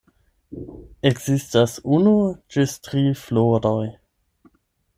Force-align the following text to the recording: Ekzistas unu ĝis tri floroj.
Ekzistas 1.09 1.75
unu 1.97 2.15
ĝis 2.55 2.75
tri 2.87 3.05
floroj. 3.25 3.87